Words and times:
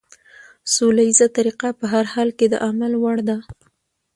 سوله 0.75 1.01
ييزه 1.07 1.27
طريقه 1.37 1.69
په 1.79 1.85
هر 1.93 2.05
حال 2.13 2.29
کې 2.37 2.45
د 2.49 2.55
عمل 2.67 2.93
وړ 3.01 3.17
ده. 3.29 3.37